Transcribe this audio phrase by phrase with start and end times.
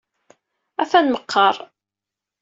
[0.81, 1.55] Atan meqqar!